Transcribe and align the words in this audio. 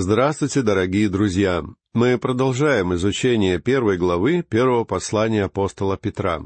Здравствуйте, 0.00 0.62
дорогие 0.62 1.08
друзья! 1.08 1.64
Мы 1.92 2.18
продолжаем 2.18 2.94
изучение 2.94 3.58
первой 3.58 3.96
главы 3.96 4.44
первого 4.48 4.84
послания 4.84 5.42
апостола 5.42 5.96
Петра. 5.96 6.40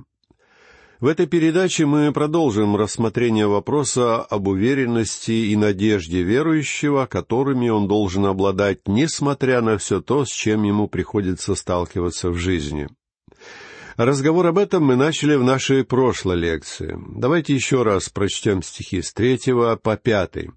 В 1.01 1.07
этой 1.07 1.27
передаче 1.27 1.85
мы 1.85 2.11
продолжим 2.15 2.77
рассмотрение 2.77 3.47
вопроса 3.47 4.23
об 4.23 4.49
уверенности 4.49 5.33
и 5.33 5.55
надежде 5.55 6.23
верующего, 6.23 7.05
которыми 7.05 7.69
он 7.69 7.89
должен 7.89 8.25
обладать, 8.25 8.89
несмотря 8.89 9.61
на 9.61 9.77
все 9.77 10.01
то, 10.01 10.25
с 10.25 10.31
чем 10.31 10.63
ему 10.63 10.89
приходится 10.89 11.55
сталкиваться 11.55 12.31
в 12.31 12.37
жизни. 12.37 12.89
Разговор 13.99 14.47
об 14.47 14.57
этом 14.57 14.83
мы 14.83 14.97
начали 14.97 15.35
в 15.35 15.45
нашей 15.45 15.85
прошлой 15.85 16.37
лекции. 16.39 16.99
Давайте 17.07 17.55
еще 17.55 17.83
раз 17.83 18.09
прочтем 18.09 18.63
стихи 18.63 19.03
с 19.03 19.13
третьего 19.13 19.77
по 19.77 19.99
пятый. 19.99 20.53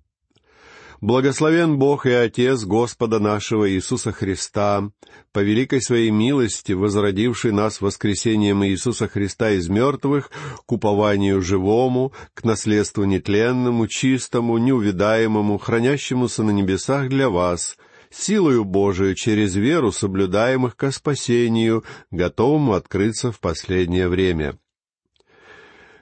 Благословен 1.05 1.77
Бог 1.77 2.07
и 2.07 2.09
Отец 2.09 2.63
Господа 2.63 3.19
нашего 3.19 3.69
Иисуса 3.69 4.11
Христа, 4.11 4.89
по 5.33 5.39
великой 5.43 5.79
своей 5.79 6.09
милости, 6.09 6.71
возродивший 6.71 7.51
нас 7.51 7.79
воскресением 7.79 8.65
Иисуса 8.65 9.07
Христа 9.07 9.51
из 9.51 9.69
мертвых 9.69 10.31
к 10.65 10.71
упованию 10.71 11.43
живому, 11.43 12.11
к 12.33 12.43
наследству 12.43 13.03
нетленному, 13.03 13.87
чистому, 13.87 14.57
неувидаемому, 14.57 15.59
хранящемуся 15.59 16.41
на 16.41 16.49
небесах 16.49 17.09
для 17.09 17.29
вас, 17.29 17.77
силою 18.09 18.65
Божию 18.65 19.13
через 19.13 19.55
веру 19.55 19.91
соблюдаемых 19.91 20.75
ко 20.75 20.89
спасению, 20.89 21.83
готовому 22.09 22.73
открыться 22.73 23.31
в 23.31 23.39
последнее 23.39 24.07
время. 24.07 24.57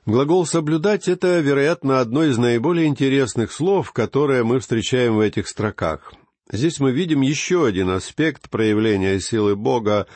Глагол 0.06 0.46
«соблюдать»— 0.46 1.08
это, 1.08 1.40
вероятно, 1.40 2.02
одно 2.02 2.26
из 2.26 2.38
наиболее 2.38 2.88
интересных 2.88 3.54
слов, 3.54 3.94
которое 3.94 4.44
мы 4.44 4.60
встречаем 4.60 5.16
в 5.16 5.22
этих 5.22 5.48
строках. 5.48 6.14
Здесь 6.52 6.82
мы 6.82 6.92
видим 6.92 7.22
еще 7.22 7.66
один 7.66 7.90
аспект 7.90 8.50
проявления 8.50 9.22
силы 9.22 9.56
Бога, 9.56 10.08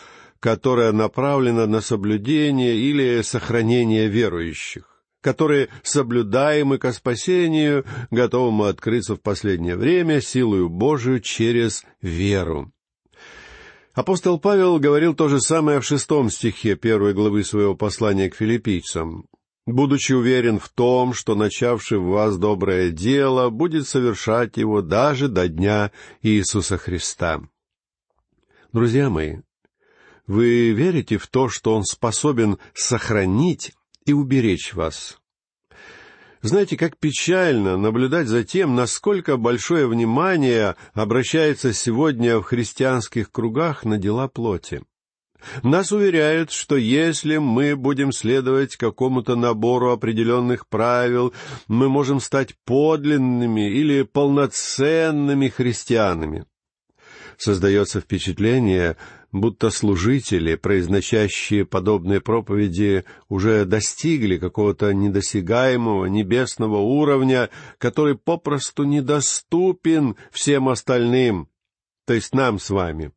которая 0.42 0.92
направлена 0.92 1.68
на 1.68 1.80
соблюдение 1.80 2.76
или 2.76 3.22
сохранение 3.22 4.08
верующих, 4.08 5.02
которые 5.22 5.70
соблюдаемы 5.84 6.80
ко 6.80 6.92
спасению, 6.92 7.86
готовому 8.12 8.66
открыться 8.66 9.16
в 9.16 9.22
последнее 9.22 9.78
время 9.78 10.20
силою 10.20 10.68
Божию 10.68 11.22
через 11.22 11.86
веру. 12.02 12.74
Апостол 13.94 14.38
Павел 14.38 14.80
говорил 14.80 15.16
то 15.16 15.30
же 15.30 15.40
самое 15.40 15.80
в 15.80 15.86
шестом 15.86 16.30
стихе 16.30 16.76
первой 16.76 17.14
главы 17.14 17.46
своего 17.46 17.74
послания 17.74 18.30
к 18.30 18.36
филиппийцам 18.36 19.28
будучи 19.68 20.14
уверен 20.14 20.60
в 20.60 20.70
том, 20.70 21.14
что 21.14 21.36
начавший 21.36 22.00
в 22.00 22.06
вас 22.06 22.38
доброе 22.38 22.90
дело 22.90 23.50
будет 23.50 23.88
совершать 23.88 24.58
его 24.58 24.82
даже 24.82 25.28
до 25.28 25.48
дня 25.48 25.92
Иисуса 26.22 26.78
Христа. 26.78 27.42
Друзья 28.72 29.10
мои, 29.10 29.38
вы 30.26 30.72
верите 30.72 31.18
в 31.18 31.28
то, 31.28 31.50
что 31.50 31.76
Он 31.76 31.84
способен 31.84 32.58
сохранить 32.74 33.74
и 34.06 34.14
уберечь 34.14 34.74
вас? 34.74 35.20
Знаете, 36.42 36.78
как 36.78 36.98
печально 36.98 37.78
наблюдать 37.78 38.28
за 38.28 38.44
тем, 38.44 38.76
насколько 38.76 39.36
большое 39.36 39.88
внимание 39.88 40.76
обращается 40.94 41.74
сегодня 41.74 42.38
в 42.40 42.44
христианских 42.44 43.32
кругах 43.32 43.84
на 43.84 43.98
дела 43.98 44.30
плоти. 44.30 44.82
Нас 45.64 45.92
уверяют, 45.92 46.52
что 46.52 46.76
если 46.76 47.38
мы 47.38 47.76
будем 47.76 48.12
следовать 48.12 48.76
какому-то 48.76 49.36
набору 49.36 49.92
определенных 49.92 50.68
правил, 50.68 51.34
мы 51.68 51.90
можем 51.90 52.20
стать 52.20 52.56
подлинными 52.66 53.70
или 53.70 54.04
полноценными 54.04 55.48
христианами. 55.48 56.46
Создается 57.38 58.02
впечатление, 58.02 58.98
будто 59.32 59.70
служители, 59.70 60.56
произносящие 60.56 61.66
подобные 61.66 62.20
проповеди, 62.20 63.06
уже 63.30 63.66
достигли 63.66 64.38
какого-то 64.38 64.92
недосягаемого 64.94 66.06
небесного 66.06 66.78
уровня, 66.78 67.50
который 67.78 68.18
попросту 68.18 68.86
недоступен 68.86 70.16
всем 70.32 70.68
остальным, 70.70 71.48
то 72.06 72.14
есть 72.14 72.34
нам 72.34 72.58
с 72.58 72.72
вами. 72.72 73.12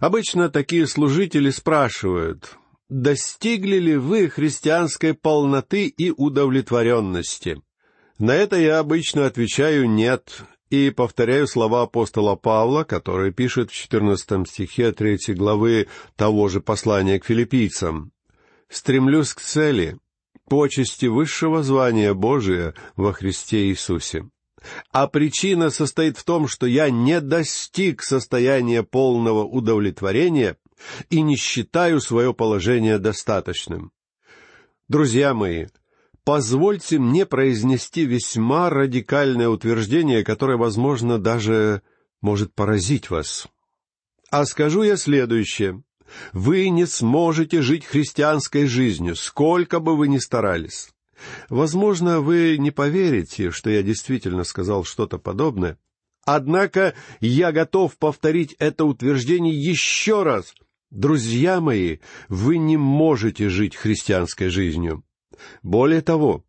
Обычно 0.00 0.50
такие 0.50 0.86
служители 0.86 1.50
спрашивают, 1.50 2.58
достигли 2.88 3.78
ли 3.78 3.96
вы 3.96 4.28
христианской 4.28 5.14
полноты 5.14 5.86
и 5.86 6.10
удовлетворенности? 6.10 7.62
На 8.18 8.34
это 8.34 8.56
я 8.56 8.78
обычно 8.78 9.26
отвечаю 9.26 9.88
«нет», 9.88 10.44
и 10.70 10.90
повторяю 10.90 11.46
слова 11.46 11.82
апостола 11.82 12.34
Павла, 12.34 12.84
который 12.84 13.32
пишет 13.32 13.70
в 13.70 13.74
четырнадцатом 13.74 14.44
стихе 14.44 14.92
третьей 14.92 15.34
главы 15.34 15.88
того 16.16 16.48
же 16.48 16.60
послания 16.60 17.20
к 17.20 17.26
филиппийцам. 17.26 18.12
«Стремлюсь 18.68 19.34
к 19.34 19.40
цели, 19.40 19.98
почести 20.48 21.06
высшего 21.06 21.62
звания 21.62 22.12
Божия 22.12 22.74
во 22.96 23.12
Христе 23.12 23.68
Иисусе» 23.68 24.28
а 24.90 25.06
причина 25.08 25.70
состоит 25.70 26.16
в 26.16 26.24
том, 26.24 26.48
что 26.48 26.66
я 26.66 26.90
не 26.90 27.20
достиг 27.20 28.02
состояния 28.02 28.82
полного 28.82 29.44
удовлетворения 29.44 30.56
и 31.10 31.22
не 31.22 31.36
считаю 31.36 32.00
свое 32.00 32.34
положение 32.34 32.98
достаточным. 32.98 33.92
Друзья 34.88 35.34
мои, 35.34 35.66
позвольте 36.24 36.98
мне 36.98 37.26
произнести 37.26 38.04
весьма 38.04 38.70
радикальное 38.70 39.48
утверждение, 39.48 40.24
которое, 40.24 40.58
возможно, 40.58 41.18
даже 41.18 41.82
может 42.20 42.54
поразить 42.54 43.10
вас. 43.10 43.48
А 44.30 44.44
скажу 44.46 44.82
я 44.82 44.96
следующее. 44.96 45.82
Вы 46.32 46.68
не 46.68 46.86
сможете 46.86 47.62
жить 47.62 47.84
христианской 47.84 48.66
жизнью, 48.66 49.16
сколько 49.16 49.80
бы 49.80 49.96
вы 49.96 50.08
ни 50.08 50.18
старались. 50.18 50.93
Возможно, 51.48 52.20
вы 52.20 52.56
не 52.58 52.70
поверите, 52.70 53.50
что 53.50 53.70
я 53.70 53.82
действительно 53.82 54.44
сказал 54.44 54.84
что-то 54.84 55.18
подобное. 55.18 55.78
Однако 56.24 56.94
я 57.20 57.52
готов 57.52 57.96
повторить 57.98 58.54
это 58.58 58.84
утверждение 58.84 59.54
еще 59.54 60.22
раз. 60.22 60.54
Друзья 60.90 61.60
мои, 61.60 61.98
вы 62.28 62.56
не 62.58 62.76
можете 62.76 63.48
жить 63.48 63.76
христианской 63.76 64.48
жизнью. 64.48 65.04
Более 65.62 66.00
того, 66.00 66.44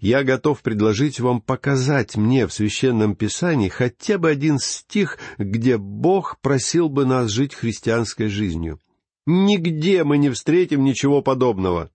я 0.00 0.24
готов 0.24 0.62
предложить 0.62 1.20
вам 1.20 1.40
показать 1.40 2.16
мне 2.16 2.46
в 2.46 2.52
Священном 2.52 3.14
Писании 3.14 3.68
хотя 3.68 4.18
бы 4.18 4.30
один 4.30 4.58
стих, 4.58 5.18
где 5.38 5.78
Бог 5.78 6.40
просил 6.40 6.88
бы 6.88 7.06
нас 7.06 7.30
жить 7.30 7.54
христианской 7.54 8.28
жизнью. 8.28 8.80
Нигде 9.24 10.02
мы 10.02 10.18
не 10.18 10.30
встретим 10.30 10.82
ничего 10.82 11.22
подобного. 11.22 11.91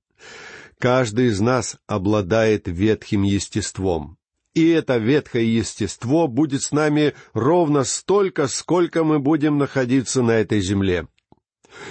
Каждый 0.80 1.28
из 1.28 1.40
нас 1.40 1.78
обладает 1.88 2.68
ветхим 2.68 3.24
естеством. 3.24 4.18
И 4.54 4.70
это 4.70 4.98
ветхое 4.98 5.46
естество 5.46 6.28
будет 6.28 6.64
с 6.64 6.72
нами 6.72 7.14
ровно 7.34 7.84
столько, 7.84 8.48
сколько 8.48 9.04
мы 9.04 9.20
будем 9.20 9.58
находиться 9.58 10.22
на 10.22 10.32
этой 10.32 10.62
земле. 10.62 11.08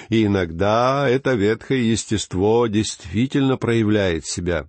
И 0.08 0.24
иногда 0.24 1.08
это 1.08 1.34
ветхое 1.34 1.90
естество 1.90 2.66
действительно 2.66 3.56
проявляет 3.56 4.26
себя. 4.26 4.68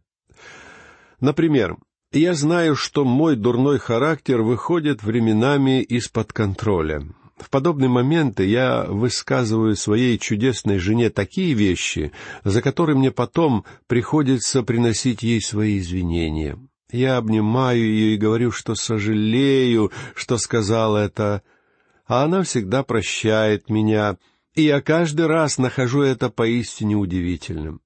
Например, 1.19 1.77
я 2.11 2.33
знаю, 2.33 2.75
что 2.75 3.03
мой 3.03 3.35
дурной 3.35 3.79
характер 3.79 4.41
выходит 4.41 5.03
временами 5.03 5.81
из-под 5.81 6.33
контроля. 6.33 7.03
В 7.37 7.51
подобные 7.51 7.89
моменты 7.89 8.45
я 8.45 8.83
высказываю 8.85 9.75
своей 9.75 10.17
чудесной 10.17 10.79
жене 10.79 11.09
такие 11.09 11.53
вещи, 11.53 12.11
за 12.43 12.61
которые 12.61 12.97
мне 12.97 13.11
потом 13.11 13.63
приходится 13.85 14.63
приносить 14.63 15.21
ей 15.21 15.41
свои 15.41 15.77
извинения. 15.77 16.57
Я 16.91 17.17
обнимаю 17.17 17.79
ее 17.79 18.15
и 18.15 18.17
говорю, 18.17 18.51
что 18.51 18.73
сожалею, 18.73 19.91
что 20.15 20.37
сказал 20.37 20.95
это, 20.95 21.43
а 22.07 22.23
она 22.23 22.43
всегда 22.43 22.83
прощает 22.83 23.69
меня, 23.69 24.17
и 24.55 24.63
я 24.63 24.81
каждый 24.81 25.27
раз 25.27 25.57
нахожу 25.59 26.01
это 26.01 26.29
поистине 26.29 26.95
удивительным. 26.95 27.81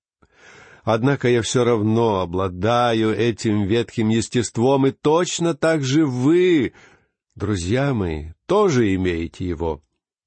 Однако 0.83 1.27
я 1.27 1.41
все 1.41 1.63
равно 1.63 2.21
обладаю 2.21 3.15
этим 3.15 3.65
ветхим 3.65 4.09
естеством, 4.09 4.87
и 4.87 4.91
точно 4.91 5.55
так 5.55 5.83
же 5.83 6.05
вы, 6.05 6.73
друзья 7.35 7.93
мои, 7.93 8.29
тоже 8.51 8.93
имеете 8.95 9.47
его. 9.47 9.81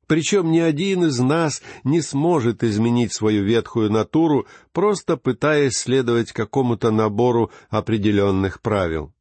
Причем 0.06 0.50
ни 0.50 0.58
один 0.58 1.04
из 1.04 1.18
нас 1.18 1.60
не 1.84 2.00
сможет 2.00 2.64
изменить 2.64 3.12
свою 3.12 3.44
ветхую 3.44 3.92
натуру, 3.92 4.46
просто 4.72 5.18
пытаясь 5.18 5.74
следовать 5.74 6.32
какому-то 6.32 6.90
набору 6.90 7.50
определенных 7.68 8.62
правил. 8.62 9.12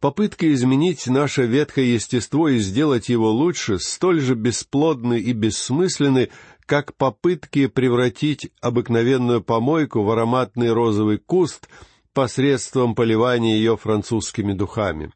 Попытки 0.00 0.52
изменить 0.52 1.06
наше 1.06 1.46
ветхое 1.46 1.94
естество 1.94 2.48
и 2.48 2.58
сделать 2.58 3.08
его 3.08 3.30
лучше 3.30 3.78
столь 3.78 4.20
же 4.20 4.34
бесплодны 4.34 5.20
и 5.20 5.32
бессмысленны, 5.32 6.30
как 6.66 6.96
попытки 6.96 7.68
превратить 7.68 8.50
обыкновенную 8.60 9.40
помойку 9.40 10.02
в 10.02 10.10
ароматный 10.10 10.72
розовый 10.72 11.18
куст 11.18 11.68
посредством 12.12 12.96
поливания 12.96 13.54
ее 13.54 13.76
французскими 13.76 14.52
духами. 14.52 15.12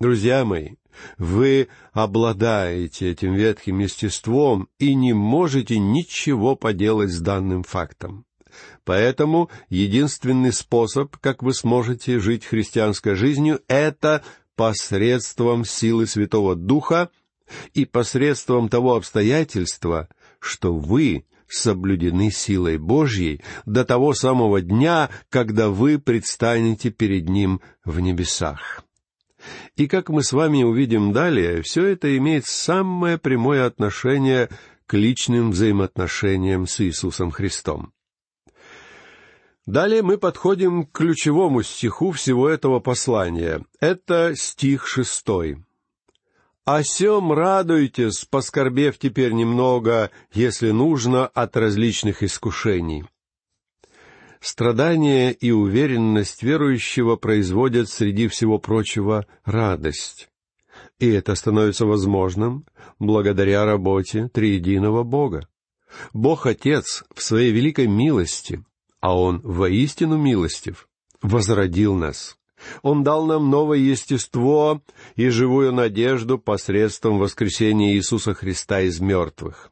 Друзья 0.00 0.46
мои, 0.46 0.76
вы 1.18 1.68
обладаете 1.92 3.10
этим 3.10 3.34
ветхим 3.34 3.80
естеством 3.80 4.70
и 4.78 4.94
не 4.94 5.12
можете 5.12 5.78
ничего 5.78 6.56
поделать 6.56 7.10
с 7.10 7.20
данным 7.20 7.62
фактом. 7.62 8.24
Поэтому 8.84 9.50
единственный 9.68 10.54
способ, 10.54 11.18
как 11.18 11.42
вы 11.42 11.52
сможете 11.52 12.18
жить 12.18 12.46
христианской 12.46 13.14
жизнью, 13.14 13.60
это 13.68 14.24
посредством 14.56 15.66
силы 15.66 16.06
Святого 16.06 16.56
Духа 16.56 17.10
и 17.74 17.84
посредством 17.84 18.70
того 18.70 18.96
обстоятельства, 18.96 20.08
что 20.38 20.74
вы 20.74 21.26
соблюдены 21.46 22.30
силой 22.30 22.78
Божьей 22.78 23.42
до 23.66 23.84
того 23.84 24.14
самого 24.14 24.62
дня, 24.62 25.10
когда 25.28 25.68
вы 25.68 25.98
предстанете 25.98 26.88
перед 26.88 27.28
Ним 27.28 27.60
в 27.84 28.00
небесах. 28.00 28.82
И 29.76 29.86
как 29.86 30.08
мы 30.08 30.22
с 30.22 30.32
вами 30.32 30.62
увидим 30.62 31.12
далее, 31.12 31.62
все 31.62 31.86
это 31.86 32.16
имеет 32.16 32.46
самое 32.46 33.18
прямое 33.18 33.66
отношение 33.66 34.48
к 34.86 34.94
личным 34.94 35.52
взаимоотношениям 35.52 36.66
с 36.66 36.80
Иисусом 36.80 37.30
Христом. 37.30 37.92
Далее 39.66 40.02
мы 40.02 40.18
подходим 40.18 40.84
к 40.84 40.92
ключевому 40.92 41.62
стиху 41.62 42.10
всего 42.10 42.48
этого 42.48 42.80
послания. 42.80 43.64
Это 43.78 44.34
стих 44.34 44.88
шестой. 44.88 45.64
«О 46.64 46.82
сем 46.82 47.32
радуйтесь, 47.32 48.24
поскорбев 48.24 48.98
теперь 48.98 49.32
немного, 49.32 50.10
если 50.32 50.70
нужно, 50.70 51.26
от 51.26 51.56
различных 51.56 52.22
искушений». 52.22 53.04
Страдание 54.40 55.34
и 55.34 55.50
уверенность 55.50 56.42
верующего 56.42 57.16
производят 57.16 57.90
среди 57.90 58.26
всего 58.26 58.58
прочего 58.58 59.26
радость. 59.44 60.30
И 60.98 61.08
это 61.10 61.34
становится 61.34 61.84
возможным 61.84 62.64
благодаря 62.98 63.66
работе 63.66 64.28
триединого 64.28 65.02
Бога. 65.02 65.46
Бог 66.14 66.46
Отец 66.46 67.04
в 67.14 67.22
своей 67.22 67.52
великой 67.52 67.86
милости, 67.86 68.64
а 69.00 69.14
Он 69.14 69.40
воистину 69.42 70.16
милостив, 70.16 70.88
возродил 71.20 71.94
нас. 71.94 72.38
Он 72.82 73.02
дал 73.02 73.26
нам 73.26 73.50
новое 73.50 73.78
естество 73.78 74.82
и 75.16 75.28
живую 75.28 75.72
надежду 75.72 76.38
посредством 76.38 77.18
воскресения 77.18 77.94
Иисуса 77.94 78.32
Христа 78.32 78.80
из 78.80 79.00
мертвых. 79.00 79.70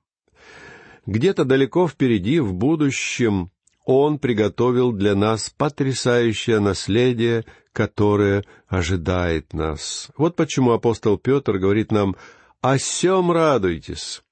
Где-то 1.06 1.44
далеко 1.44 1.88
впереди, 1.88 2.41
в 2.41 2.53
будущем, 2.53 3.50
Он 3.90 4.19
приготовил 4.19 4.93
для 4.93 5.14
нас 5.14 5.49
потрясающее 5.49 6.61
наследие, 6.61 7.46
которое 7.73 8.44
ожидает 8.67 9.55
нас. 9.55 10.11
Вот 10.19 10.37
почему 10.37 10.73
апостол 10.73 11.17
Петр 11.17 11.56
говорит 11.56 11.90
нам 11.90 12.14
«О 12.61 12.76
сем 12.76 13.32
радуйтесь». 13.32 14.23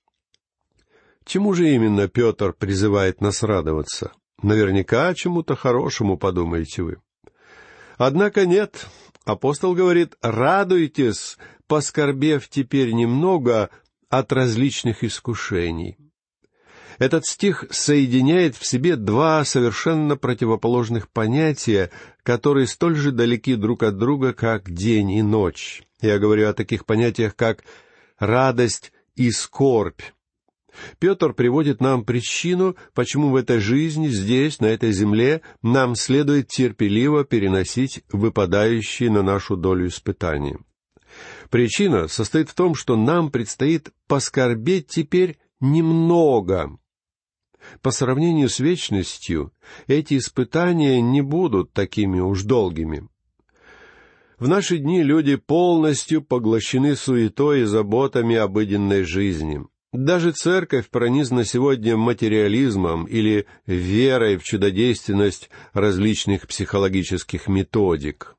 Чему 1.24 1.54
же 1.54 1.70
именно 1.70 2.06
Петр 2.06 2.52
призывает 2.52 3.22
нас 3.22 3.42
радоваться? 3.42 4.12
Наверняка 4.42 5.14
чему-то 5.14 5.56
хорошему, 5.56 6.18
подумаете 6.18 6.82
вы. 6.82 6.98
Однако 7.96 8.44
нет. 8.44 8.86
Апостол 9.24 9.74
говорит, 9.74 10.16
радуйтесь, 10.20 11.38
поскорбев 11.66 12.46
теперь 12.50 12.92
немного 12.92 13.70
от 14.10 14.34
различных 14.34 15.02
искушений. 15.02 15.96
Этот 16.98 17.26
стих 17.26 17.64
соединяет 17.70 18.56
в 18.56 18.66
себе 18.66 18.96
два 18.96 19.44
совершенно 19.44 20.16
противоположных 20.16 21.08
понятия, 21.08 21.90
которые 22.22 22.66
столь 22.66 22.96
же 22.96 23.12
далеки 23.12 23.54
друг 23.54 23.82
от 23.82 23.98
друга, 23.98 24.32
как 24.32 24.70
день 24.70 25.12
и 25.12 25.22
ночь. 25.22 25.82
Я 26.00 26.18
говорю 26.18 26.48
о 26.48 26.54
таких 26.54 26.86
понятиях, 26.86 27.36
как 27.36 27.64
радость 28.18 28.92
и 29.14 29.30
скорбь. 29.30 30.02
Петр 30.98 31.32
приводит 31.32 31.80
нам 31.80 32.04
причину, 32.04 32.76
почему 32.94 33.30
в 33.30 33.36
этой 33.36 33.60
жизни, 33.60 34.08
здесь, 34.08 34.60
на 34.60 34.66
этой 34.66 34.92
земле, 34.92 35.40
нам 35.62 35.94
следует 35.94 36.48
терпеливо 36.48 37.24
переносить 37.24 38.02
выпадающие 38.12 39.10
на 39.10 39.22
нашу 39.22 39.56
долю 39.56 39.88
испытания. 39.88 40.58
Причина 41.50 42.08
состоит 42.08 42.50
в 42.50 42.54
том, 42.54 42.74
что 42.74 42.96
нам 42.96 43.30
предстоит 43.30 43.90
поскорбеть 44.06 44.88
теперь 44.88 45.38
немного. 45.60 46.78
По 47.82 47.90
сравнению 47.90 48.48
с 48.48 48.58
вечностью, 48.60 49.52
эти 49.86 50.18
испытания 50.18 51.00
не 51.00 51.22
будут 51.22 51.72
такими 51.72 52.20
уж 52.20 52.42
долгими. 52.42 53.08
В 54.38 54.48
наши 54.48 54.78
дни 54.78 55.02
люди 55.02 55.36
полностью 55.36 56.22
поглощены 56.22 56.96
суетой 56.96 57.62
и 57.62 57.64
заботами 57.64 58.36
обыденной 58.36 59.02
жизни— 59.02 59.64
даже 59.96 60.32
церковь 60.32 60.90
пронизана 60.90 61.44
сегодня 61.44 61.96
материализмом 61.96 63.04
или 63.04 63.46
верой 63.66 64.36
в 64.36 64.42
чудодейственность 64.42 65.48
различных 65.72 66.46
психологических 66.46 67.48
методик. 67.48 68.36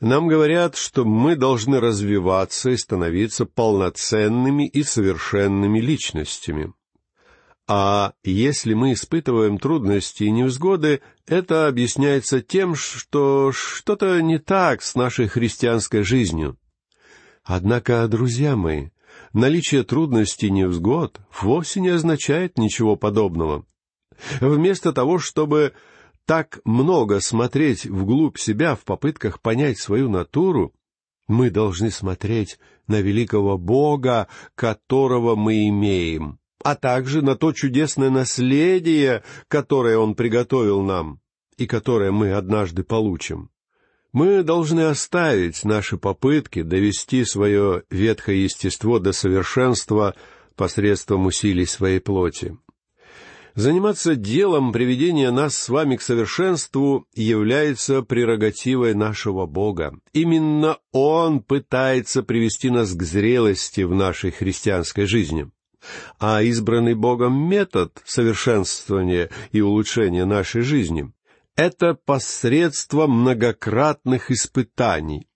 Нам 0.00 0.28
говорят, 0.28 0.76
что 0.76 1.04
мы 1.04 1.34
должны 1.34 1.80
развиваться 1.80 2.70
и 2.70 2.76
становиться 2.76 3.46
полноценными 3.46 4.66
и 4.66 4.82
совершенными 4.82 5.80
личностями. 5.80 6.72
А 7.72 8.14
если 8.24 8.74
мы 8.74 8.94
испытываем 8.94 9.56
трудности 9.56 10.24
и 10.24 10.30
невзгоды, 10.32 11.02
это 11.28 11.68
объясняется 11.68 12.40
тем, 12.40 12.74
что 12.74 13.52
что-то 13.52 14.20
не 14.20 14.40
так 14.40 14.82
с 14.82 14.96
нашей 14.96 15.28
христианской 15.28 16.02
жизнью. 16.02 16.58
Однако, 17.44 18.08
друзья 18.08 18.56
мои, 18.56 18.88
наличие 19.32 19.84
трудностей 19.84 20.48
и 20.48 20.50
невзгод 20.50 21.20
вовсе 21.40 21.80
не 21.80 21.90
означает 21.90 22.58
ничего 22.58 22.96
подобного. 22.96 23.64
Вместо 24.40 24.92
того, 24.92 25.20
чтобы 25.20 25.72
так 26.26 26.58
много 26.64 27.20
смотреть 27.20 27.86
вглубь 27.86 28.36
себя 28.36 28.74
в 28.74 28.80
попытках 28.80 29.40
понять 29.40 29.78
свою 29.78 30.10
натуру, 30.10 30.74
мы 31.28 31.50
должны 31.50 31.92
смотреть 31.92 32.58
на 32.88 33.00
великого 33.00 33.58
Бога, 33.58 34.26
которого 34.56 35.36
мы 35.36 35.68
имеем, 35.68 36.39
а 36.62 36.74
также 36.74 37.22
на 37.22 37.36
то 37.36 37.52
чудесное 37.52 38.10
наследие, 38.10 39.22
которое 39.48 39.98
Он 39.98 40.14
приготовил 40.14 40.82
нам 40.82 41.20
и 41.56 41.66
которое 41.66 42.10
мы 42.10 42.32
однажды 42.32 42.82
получим. 42.82 43.50
Мы 44.12 44.42
должны 44.42 44.80
оставить 44.82 45.64
наши 45.64 45.96
попытки 45.96 46.62
довести 46.62 47.24
свое 47.24 47.84
ветхое 47.90 48.42
естество 48.42 48.98
до 48.98 49.12
совершенства 49.12 50.14
посредством 50.56 51.26
усилий 51.26 51.66
своей 51.66 52.00
плоти. 52.00 52.56
Заниматься 53.54 54.14
делом 54.14 54.72
приведения 54.72 55.30
нас 55.30 55.56
с 55.56 55.68
вами 55.68 55.96
к 55.96 56.02
совершенству 56.02 57.06
является 57.14 58.02
прерогативой 58.02 58.94
нашего 58.94 59.46
Бога. 59.46 59.98
Именно 60.12 60.78
Он 60.92 61.40
пытается 61.40 62.22
привести 62.22 62.70
нас 62.70 62.94
к 62.94 63.02
зрелости 63.02 63.82
в 63.82 63.94
нашей 63.94 64.30
христианской 64.30 65.06
жизни. 65.06 65.50
А 66.18 66.42
избранный 66.42 66.94
Богом 66.94 67.48
метод 67.48 68.00
совершенствования 68.04 69.30
и 69.52 69.60
улучшения 69.60 70.24
нашей 70.24 70.62
жизни 70.62 71.12
это 71.56 71.94
посредством 71.94 73.10
многократных 73.10 74.30
испытаний. 74.30 75.26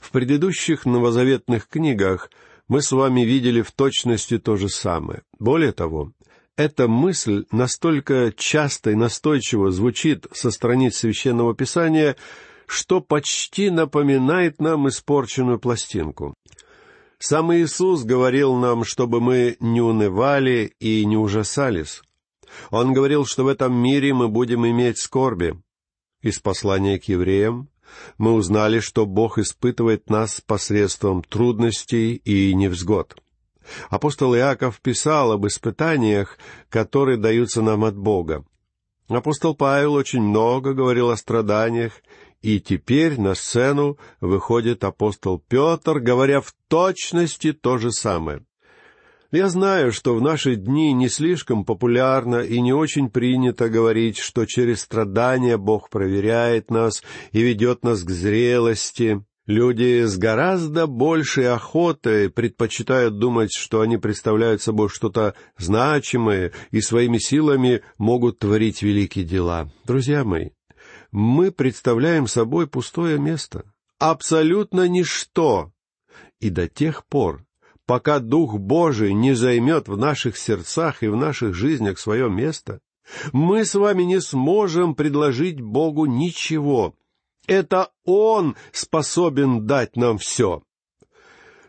В 0.00 0.10
предыдущих 0.10 0.84
новозаветных 0.84 1.68
книгах 1.68 2.30
мы 2.68 2.82
с 2.82 2.92
вами 2.92 3.22
видели 3.22 3.62
в 3.62 3.72
точности 3.72 4.38
то 4.38 4.56
же 4.56 4.68
самое. 4.68 5.22
Более 5.38 5.72
того, 5.72 6.12
эта 6.56 6.88
мысль 6.88 7.44
настолько 7.52 8.32
часто 8.36 8.90
и 8.90 8.94
настойчиво 8.94 9.70
звучит 9.70 10.26
со 10.32 10.50
страниц 10.50 10.98
Священного 10.98 11.54
Писания, 11.54 12.16
что 12.66 13.00
почти 13.00 13.70
напоминает 13.70 14.60
нам 14.60 14.88
испорченную 14.88 15.58
пластинку. 15.58 16.34
Сам 17.18 17.52
Иисус 17.54 18.04
говорил 18.04 18.54
нам, 18.56 18.84
чтобы 18.84 19.20
мы 19.20 19.56
не 19.60 19.80
унывали 19.80 20.74
и 20.78 21.04
не 21.06 21.16
ужасались. 21.16 22.02
Он 22.70 22.92
говорил, 22.92 23.24
что 23.24 23.44
в 23.44 23.48
этом 23.48 23.74
мире 23.74 24.12
мы 24.12 24.28
будем 24.28 24.66
иметь 24.66 24.98
скорби. 24.98 25.58
Из 26.20 26.38
послания 26.38 26.98
к 26.98 27.04
евреям 27.04 27.68
мы 28.18 28.32
узнали, 28.32 28.80
что 28.80 29.06
Бог 29.06 29.38
испытывает 29.38 30.10
нас 30.10 30.40
посредством 30.40 31.22
трудностей 31.22 32.14
и 32.16 32.54
невзгод. 32.54 33.16
Апостол 33.88 34.34
Иаков 34.36 34.80
писал 34.80 35.32
об 35.32 35.46
испытаниях, 35.46 36.38
которые 36.68 37.16
даются 37.16 37.62
нам 37.62 37.84
от 37.84 37.96
Бога. 37.96 38.44
Апостол 39.08 39.54
Павел 39.54 39.94
очень 39.94 40.20
много 40.20 40.72
говорил 40.72 41.10
о 41.10 41.16
страданиях, 41.16 42.02
и 42.46 42.60
теперь 42.60 43.20
на 43.20 43.34
сцену 43.34 43.98
выходит 44.20 44.84
апостол 44.84 45.42
Петр, 45.48 45.98
говоря 45.98 46.40
в 46.40 46.54
точности 46.68 47.52
то 47.52 47.76
же 47.76 47.90
самое. 47.90 48.44
Я 49.32 49.48
знаю, 49.48 49.90
что 49.90 50.14
в 50.14 50.22
наши 50.22 50.54
дни 50.54 50.92
не 50.92 51.08
слишком 51.08 51.64
популярно 51.64 52.36
и 52.36 52.60
не 52.60 52.72
очень 52.72 53.10
принято 53.10 53.68
говорить, 53.68 54.18
что 54.18 54.46
через 54.46 54.82
страдания 54.82 55.56
Бог 55.56 55.90
проверяет 55.90 56.70
нас 56.70 57.02
и 57.32 57.42
ведет 57.42 57.82
нас 57.82 58.04
к 58.04 58.10
зрелости. 58.10 59.24
Люди 59.46 60.04
с 60.04 60.16
гораздо 60.16 60.86
большей 60.86 61.52
охотой 61.52 62.30
предпочитают 62.30 63.18
думать, 63.18 63.50
что 63.52 63.80
они 63.80 63.96
представляют 63.96 64.62
собой 64.62 64.88
что-то 64.88 65.34
значимое 65.58 66.52
и 66.70 66.80
своими 66.80 67.18
силами 67.18 67.82
могут 67.98 68.38
творить 68.38 68.82
великие 68.82 69.24
дела. 69.24 69.68
Друзья 69.84 70.22
мои, 70.22 70.50
мы 71.16 71.50
представляем 71.50 72.26
собой 72.26 72.66
пустое 72.66 73.18
место, 73.18 73.64
абсолютно 73.98 74.86
ничто. 74.86 75.72
И 76.40 76.50
до 76.50 76.68
тех 76.68 77.06
пор, 77.06 77.46
пока 77.86 78.18
Дух 78.18 78.58
Божий 78.58 79.14
не 79.14 79.32
займет 79.32 79.88
в 79.88 79.96
наших 79.96 80.36
сердцах 80.36 81.02
и 81.02 81.08
в 81.08 81.16
наших 81.16 81.54
жизнях 81.54 81.98
свое 81.98 82.28
место, 82.28 82.80
мы 83.32 83.64
с 83.64 83.74
вами 83.74 84.02
не 84.02 84.20
сможем 84.20 84.94
предложить 84.94 85.58
Богу 85.58 86.04
ничего, 86.04 86.94
это 87.46 87.92
Он 88.04 88.54
способен 88.70 89.66
дать 89.66 89.96
нам 89.96 90.18
все. 90.18 90.62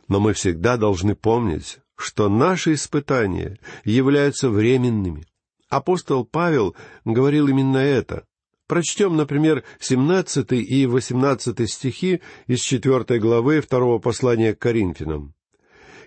Но 0.10 0.20
мы 0.20 0.34
всегда 0.34 0.76
должны 0.76 1.16
помнить, 1.16 1.80
что 1.96 2.28
наши 2.28 2.74
испытания 2.74 3.60
являются 3.86 4.50
временными. 4.50 5.26
Апостол 5.70 6.26
Павел 6.26 6.76
говорил 7.06 7.48
именно 7.48 7.78
это. 7.78 8.27
Прочтем, 8.68 9.16
например, 9.16 9.64
17 9.80 10.52
и 10.52 10.86
18 10.86 11.70
стихи 11.70 12.22
из 12.48 12.60
4 12.60 13.20
главы 13.20 13.62
2 13.62 14.00
послания 14.00 14.54
к 14.54 14.60
Коринфянам. 14.60 15.34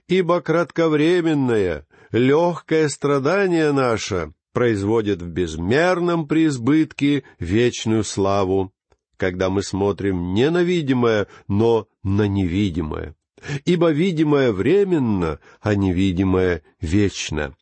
«Ибо 0.08 0.40
кратковременное, 0.40 1.86
легкое 2.12 2.88
страдание 2.88 3.72
наше 3.72 4.34
производит 4.52 5.22
в 5.22 5.28
безмерном 5.28 6.26
преизбытке 6.26 7.22
вечную 7.38 8.04
славу, 8.04 8.72
когда 9.16 9.48
мы 9.48 9.62
смотрим 9.62 10.34
не 10.34 10.50
на 10.50 10.62
видимое, 10.62 11.28
но 11.48 11.86
на 12.02 12.26
невидимое. 12.26 13.14
Ибо 13.64 13.90
видимое 13.90 14.52
временно, 14.52 15.38
а 15.60 15.74
невидимое 15.74 16.62
вечно. 16.80 17.54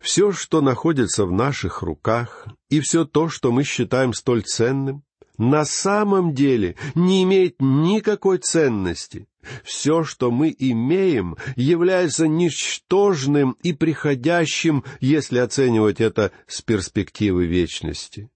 Все, 0.00 0.32
что 0.32 0.60
находится 0.60 1.26
в 1.26 1.32
наших 1.32 1.82
руках, 1.82 2.46
и 2.70 2.80
все 2.80 3.04
то, 3.04 3.28
что 3.28 3.50
мы 3.50 3.64
считаем 3.64 4.12
столь 4.12 4.42
ценным, 4.42 5.02
на 5.38 5.64
самом 5.64 6.34
деле 6.34 6.76
не 6.94 7.22
имеет 7.22 7.56
никакой 7.60 8.38
ценности. 8.38 9.28
Все, 9.64 10.04
что 10.04 10.30
мы 10.30 10.54
имеем, 10.58 11.36
является 11.56 12.26
ничтожным 12.26 13.56
и 13.62 13.72
приходящим, 13.72 14.84
если 15.00 15.38
оценивать 15.38 16.00
это 16.00 16.32
с 16.46 16.60
перспективы 16.60 17.46
вечности. 17.46 18.30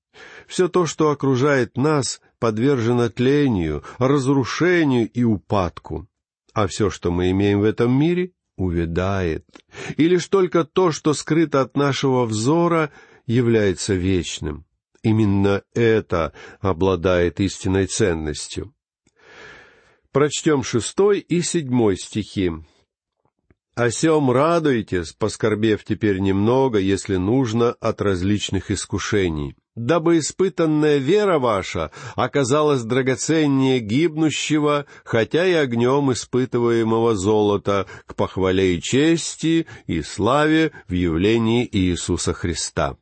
Все 0.46 0.68
то, 0.68 0.86
что 0.86 1.10
окружает 1.10 1.76
нас, 1.76 2.20
подвержено 2.38 3.08
тлению, 3.08 3.82
разрушению 3.98 5.10
и 5.10 5.24
упадку. 5.24 6.06
А 6.54 6.66
все, 6.66 6.90
что 6.90 7.10
мы 7.10 7.30
имеем 7.30 7.60
в 7.60 7.64
этом 7.64 7.92
мире, 7.98 8.32
увядает. 8.62 9.44
И 9.96 10.08
лишь 10.08 10.26
только 10.28 10.64
то, 10.64 10.92
что 10.92 11.14
скрыто 11.14 11.60
от 11.60 11.76
нашего 11.76 12.24
взора, 12.24 12.90
является 13.26 13.94
вечным. 13.94 14.64
Именно 15.02 15.62
это 15.74 16.32
обладает 16.60 17.40
истинной 17.40 17.86
ценностью. 17.86 18.74
Прочтем 20.12 20.62
шестой 20.62 21.20
и 21.20 21.42
седьмой 21.42 21.96
стихи. 21.96 22.52
«О 23.74 23.90
сем 23.90 24.30
радуйтесь, 24.30 25.12
поскорбев 25.12 25.82
теперь 25.82 26.18
немного, 26.18 26.78
если 26.78 27.16
нужно, 27.16 27.72
от 27.72 28.02
различных 28.02 28.70
искушений, 28.70 29.56
дабы 29.74 30.18
испытанная 30.18 30.98
вера 30.98 31.38
ваша 31.38 31.90
оказалась 32.14 32.82
драгоценнее 32.82 33.80
гибнущего, 33.80 34.86
хотя 35.04 35.46
и 35.46 35.52
огнем 35.52 36.12
испытываемого 36.12 37.14
золота, 37.14 37.86
к 38.06 38.14
похвале 38.14 38.76
и 38.76 38.82
чести 38.82 39.66
и 39.86 40.02
славе 40.02 40.72
в 40.88 40.92
явлении 40.92 41.68
Иисуса 41.70 42.32
Христа». 42.32 42.96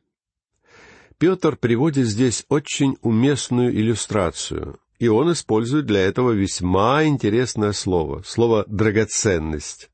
Петр 1.21 1.55
приводит 1.55 2.07
здесь 2.07 2.45
очень 2.49 2.97
уместную 3.03 3.71
иллюстрацию, 3.71 4.79
и 4.97 5.07
он 5.07 5.31
использует 5.31 5.85
для 5.85 5.99
этого 5.99 6.31
весьма 6.31 7.03
интересное 7.03 7.73
слово, 7.73 8.23
слово 8.25 8.65
«драгоценность». 8.67 9.90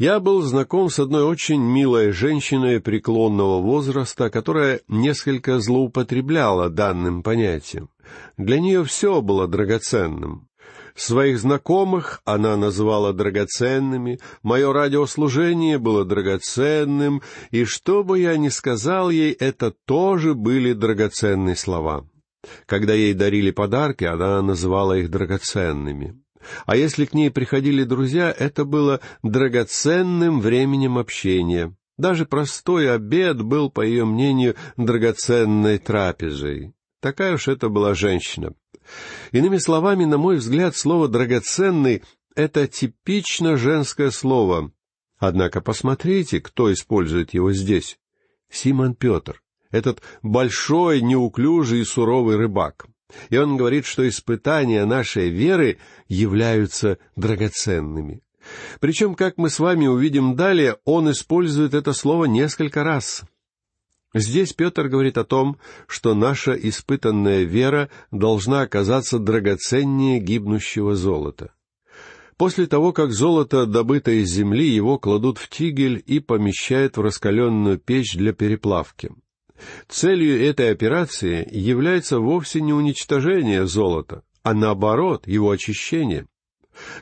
Я 0.00 0.18
был 0.18 0.40
знаком 0.40 0.88
с 0.88 0.98
одной 0.98 1.24
очень 1.24 1.60
милой 1.60 2.12
женщиной 2.12 2.80
преклонного 2.80 3.60
возраста, 3.60 4.30
которая 4.30 4.80
несколько 4.88 5.60
злоупотребляла 5.60 6.70
данным 6.70 7.22
понятием. 7.22 7.90
Для 8.38 8.60
нее 8.60 8.82
все 8.84 9.20
было 9.20 9.46
драгоценным. 9.46 10.48
Своих 10.94 11.38
знакомых 11.38 12.22
она 12.24 12.56
называла 12.56 13.12
драгоценными, 13.12 14.20
мое 14.42 14.72
радиослужение 14.72 15.76
было 15.76 16.06
драгоценным, 16.06 17.20
и 17.50 17.66
что 17.66 18.02
бы 18.02 18.20
я 18.20 18.38
ни 18.38 18.48
сказал 18.48 19.10
ей, 19.10 19.32
это 19.32 19.70
тоже 19.84 20.32
были 20.32 20.72
драгоценные 20.72 21.56
слова. 21.56 22.08
Когда 22.64 22.94
ей 22.94 23.12
дарили 23.12 23.50
подарки, 23.50 24.04
она 24.04 24.40
называла 24.40 24.96
их 24.96 25.10
драгоценными. 25.10 26.18
А 26.66 26.76
если 26.76 27.04
к 27.04 27.14
ней 27.14 27.30
приходили 27.30 27.84
друзья, 27.84 28.34
это 28.36 28.64
было 28.64 29.00
драгоценным 29.22 30.40
временем 30.40 30.98
общения. 30.98 31.74
Даже 31.98 32.24
простой 32.24 32.92
обед 32.92 33.42
был, 33.42 33.70
по 33.70 33.82
ее 33.82 34.04
мнению, 34.04 34.56
драгоценной 34.76 35.78
трапезой. 35.78 36.72
Такая 37.00 37.34
уж 37.34 37.48
это 37.48 37.68
была 37.68 37.94
женщина. 37.94 38.54
Иными 39.32 39.58
словами, 39.58 40.04
на 40.04 40.18
мой 40.18 40.36
взгляд, 40.36 40.76
слово 40.76 41.08
«драгоценный»— 41.08 42.02
это 42.34 42.66
типично 42.66 43.56
женское 43.56 44.10
слово. 44.10 44.72
Однако 45.18 45.60
посмотрите, 45.60 46.40
кто 46.40 46.72
использует 46.72 47.34
его 47.34 47.52
здесь. 47.52 47.98
Симон 48.50 48.94
Петр, 48.94 49.42
этот 49.70 50.02
большой, 50.22 51.02
неуклюжий 51.02 51.80
и 51.80 51.84
суровый 51.84 52.36
рыбак. 52.36 52.86
И 53.28 53.36
он 53.36 53.56
говорит, 53.56 53.86
что 53.86 54.08
испытания 54.08 54.84
нашей 54.84 55.30
веры 55.30 55.78
являются 56.08 56.98
драгоценными. 57.16 58.22
Причем, 58.80 59.14
как 59.14 59.36
мы 59.36 59.50
с 59.50 59.58
вами 59.58 59.86
увидим 59.86 60.34
далее, 60.34 60.78
он 60.84 61.10
использует 61.10 61.74
это 61.74 61.92
слово 61.92 62.24
несколько 62.24 62.82
раз. 62.84 63.22
Здесь 64.12 64.52
Петр 64.52 64.88
говорит 64.88 65.18
о 65.18 65.24
том, 65.24 65.58
что 65.86 66.14
наша 66.14 66.52
испытанная 66.52 67.44
вера 67.44 67.90
должна 68.10 68.62
оказаться 68.62 69.18
драгоценнее 69.18 70.18
гибнущего 70.18 70.96
золота. 70.96 71.52
После 72.36 72.66
того, 72.66 72.92
как 72.92 73.12
золото, 73.12 73.66
добыто 73.66 74.10
из 74.10 74.30
земли, 74.30 74.66
его 74.66 74.98
кладут 74.98 75.38
в 75.38 75.48
тигель 75.48 76.02
и 76.06 76.20
помещают 76.20 76.96
в 76.96 77.02
раскаленную 77.02 77.78
печь 77.78 78.16
для 78.16 78.32
переплавки. 78.32 79.10
Целью 79.88 80.42
этой 80.44 80.70
операции 80.70 81.46
является 81.50 82.18
вовсе 82.18 82.60
не 82.60 82.72
уничтожение 82.72 83.66
золота, 83.66 84.22
а 84.42 84.54
наоборот, 84.54 85.26
его 85.26 85.50
очищение. 85.50 86.26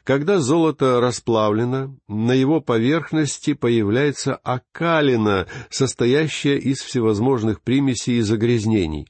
Когда 0.04 0.38
золото 0.38 1.00
расплавлено, 1.00 1.96
на 2.08 2.32
его 2.32 2.60
поверхности 2.60 3.54
появляется 3.54 4.34
окалина, 4.36 5.46
состоящая 5.70 6.56
из 6.56 6.78
всевозможных 6.78 7.60
примесей 7.60 8.18
и 8.18 8.22
загрязнений. 8.22 9.06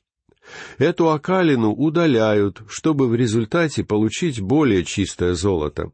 Эту 0.78 1.10
окалину 1.10 1.72
удаляют, 1.72 2.62
чтобы 2.68 3.08
в 3.08 3.14
результате 3.14 3.84
получить 3.84 4.40
более 4.40 4.84
чистое 4.84 5.34
золото 5.34 5.92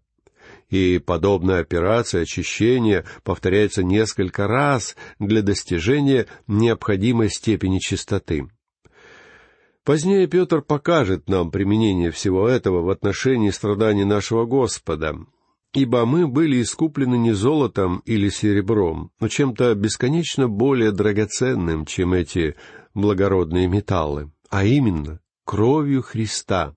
и 0.74 0.98
подобная 0.98 1.60
операция 1.60 2.22
очищения 2.22 3.04
повторяется 3.22 3.84
несколько 3.84 4.48
раз 4.48 4.96
для 5.20 5.40
достижения 5.40 6.26
необходимой 6.48 7.30
степени 7.30 7.78
чистоты. 7.78 8.48
Позднее 9.84 10.26
Петр 10.26 10.62
покажет 10.62 11.28
нам 11.28 11.52
применение 11.52 12.10
всего 12.10 12.48
этого 12.48 12.82
в 12.82 12.90
отношении 12.90 13.50
страданий 13.50 14.04
нашего 14.04 14.46
Господа, 14.46 15.14
ибо 15.72 16.06
мы 16.06 16.26
были 16.26 16.60
искуплены 16.60 17.18
не 17.18 17.32
золотом 17.32 18.02
или 18.04 18.28
серебром, 18.28 19.12
но 19.20 19.28
чем-то 19.28 19.76
бесконечно 19.76 20.48
более 20.48 20.90
драгоценным, 20.90 21.86
чем 21.86 22.14
эти 22.14 22.56
благородные 22.94 23.68
металлы, 23.68 24.32
а 24.50 24.64
именно 24.64 25.20
кровью 25.44 26.02
Христа. 26.02 26.74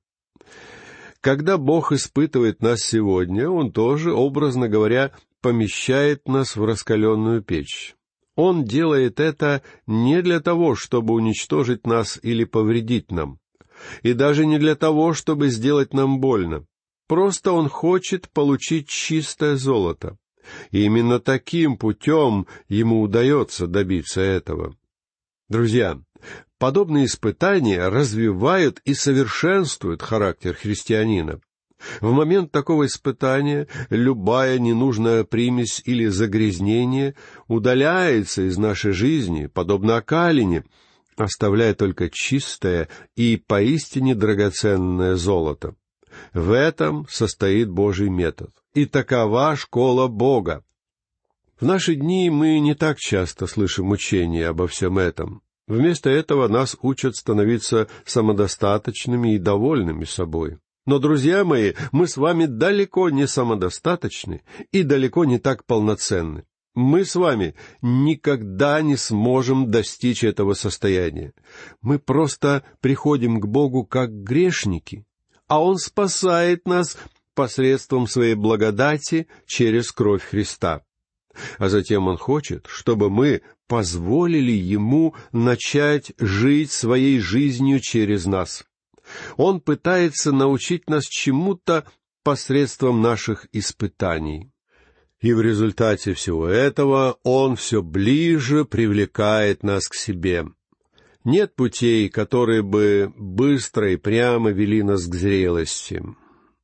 Когда 1.22 1.58
Бог 1.58 1.92
испытывает 1.92 2.62
нас 2.62 2.82
сегодня, 2.82 3.50
Он 3.50 3.72
тоже, 3.72 4.14
образно 4.14 4.68
говоря, 4.68 5.12
помещает 5.42 6.28
нас 6.28 6.56
в 6.56 6.64
раскаленную 6.64 7.42
печь. 7.42 7.96
Он 8.36 8.64
делает 8.66 9.20
это 9.20 9.64
не 9.88 10.22
для 10.22 10.40
того, 10.40 10.76
чтобы 10.76 11.16
уничтожить 11.16 11.88
нас 11.88 12.20
или 12.22 12.44
повредить 12.44 13.12
нам, 13.12 13.40
и 14.04 14.14
даже 14.14 14.46
не 14.46 14.60
для 14.60 14.76
того, 14.76 15.14
чтобы 15.14 15.50
сделать 15.50 15.94
нам 15.94 16.20
больно. 16.20 16.66
Просто 17.08 17.52
Он 17.52 17.68
хочет 17.68 18.30
получить 18.30 18.90
чистое 18.90 19.56
золото. 19.56 20.18
И 20.72 20.84
именно 20.84 21.20
таким 21.20 21.78
путем 21.78 22.48
ему 22.70 23.02
удается 23.02 23.68
добиться 23.68 24.22
этого. 24.22 24.76
Друзья, 25.50 26.00
Подобные 26.60 27.06
испытания 27.06 27.88
развивают 27.88 28.82
и 28.84 28.96
совершенствуют 28.96 30.02
характер 30.02 30.56
христианина. 30.56 31.40
В 32.02 32.12
момент 32.12 32.52
такого 32.52 32.88
испытания 32.88 33.68
любая 33.92 34.58
ненужная 34.58 35.24
примесь 35.24 35.82
или 35.86 36.08
загрязнение 36.08 37.14
удаляется 37.48 38.48
из 38.48 38.58
нашей 38.58 38.94
жизни, 38.94 39.46
подобно 39.46 39.98
окалине, 39.98 40.64
оставляя 41.16 41.76
только 41.76 42.10
чистое 42.10 42.90
и 43.16 43.38
поистине 43.38 44.16
драгоценное 44.16 45.16
золото. 45.16 45.76
В 46.34 46.52
этом 46.52 47.08
состоит 47.08 47.70
Божий 47.70 48.10
метод. 48.10 48.50
И 48.74 48.86
такова 48.86 49.56
школа 49.56 50.08
Бога. 50.08 50.64
В 51.60 51.66
наши 51.66 51.94
дни 51.94 52.32
мы 52.32 52.60
не 52.60 52.74
так 52.74 52.98
часто 52.98 53.46
слышим 53.46 53.92
учения 53.92 54.48
обо 54.48 54.68
всем 54.68 54.98
этом. 54.98 55.44
Вместо 55.68 56.10
этого 56.10 56.48
нас 56.48 56.78
учат 56.82 57.18
становиться 57.18 57.88
самодостаточными 58.06 59.36
и 59.36 59.38
довольными 59.38 60.06
собой. 60.06 60.60
Но, 60.86 61.00
друзья 61.00 61.44
мои, 61.44 61.74
мы 61.92 62.08
с 62.08 62.16
вами 62.16 62.46
далеко 62.46 63.10
не 63.10 63.28
самодостаточны 63.28 64.44
и 64.72 64.84
далеко 64.84 65.26
не 65.26 65.38
так 65.38 65.66
полноценны. 65.66 66.46
Мы 66.74 67.04
с 67.04 67.16
вами 67.16 67.56
никогда 67.82 68.82
не 68.82 68.96
сможем 68.96 69.70
достичь 69.70 70.24
этого 70.24 70.54
состояния. 70.54 71.34
Мы 71.82 72.00
просто 72.00 72.64
приходим 72.80 73.42
к 73.42 73.48
Богу 73.48 73.84
как 73.84 74.12
грешники, 74.12 75.04
а 75.48 75.62
Он 75.62 75.78
спасает 75.78 76.66
нас 76.66 76.98
посредством 77.34 78.08
своей 78.08 78.36
благодати 78.36 79.28
через 79.46 79.92
кровь 79.92 80.24
Христа. 80.24 80.84
А 81.58 81.68
затем 81.68 82.08
Он 82.08 82.18
хочет, 82.18 82.66
чтобы 82.68 83.10
мы 83.10 83.42
позволили 83.68 84.52
Ему 84.52 85.16
начать 85.32 86.14
жить 86.18 86.72
своей 86.72 87.20
жизнью 87.20 87.80
через 87.80 88.26
нас. 88.26 88.66
Он 89.38 89.62
пытается 89.62 90.32
научить 90.32 90.90
нас 90.90 91.06
чему-то 91.06 91.86
посредством 92.24 93.02
наших 93.02 93.48
испытаний. 93.54 94.52
И 95.22 95.34
в 95.34 95.42
результате 95.42 96.14
всего 96.14 96.48
этого 96.48 97.18
Он 97.24 97.56
все 97.56 97.82
ближе 97.82 98.66
привлекает 98.66 99.64
нас 99.64 99.88
к 99.88 99.96
себе. 99.96 100.46
Нет 101.24 101.56
путей, 101.56 102.10
которые 102.10 102.62
бы 102.62 103.12
быстро 103.18 103.92
и 103.92 103.98
прямо 103.98 104.52
вели 104.52 104.84
нас 104.84 105.06
к 105.06 105.16
зрелости. 105.16 106.02